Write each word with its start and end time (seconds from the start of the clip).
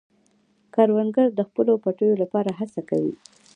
کروندګر 0.73 1.27
د 1.35 1.39
خپلو 1.47 1.73
پټیو 1.83 2.19
لپاره 2.23 2.49
هڅه 2.59 2.81
کوي 2.89 3.13